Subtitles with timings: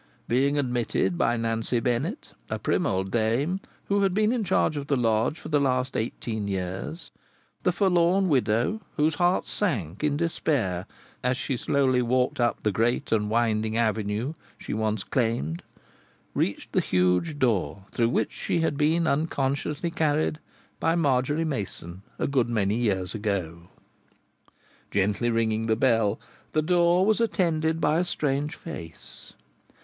[0.27, 4.87] Being admitted by Nancy Bennet, a prim old dame, who had been in charge of
[4.87, 7.11] the lodge for the last eighteen years,
[7.61, 10.87] the forlorn widow, whose heart sank in despair
[11.23, 15.61] as she slowly walked up the great and winding avenue she once claimed,
[16.33, 20.39] reached the huge door through which she had been unconsciously carried
[20.79, 23.67] by Marjory Mason a good many years ago.
[24.89, 26.19] Gently ringing the bell,
[26.53, 29.33] the door was attended by a strange face.